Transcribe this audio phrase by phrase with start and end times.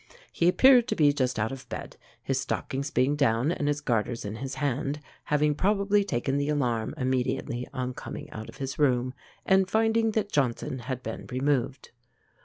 [0.31, 4.25] He appeared to be just out of bed, his stockings being down and his garters
[4.25, 9.13] in his hand, having probably taken the alarm immediately on coming out of his room,
[9.45, 11.91] and finding that Johnson had been removed.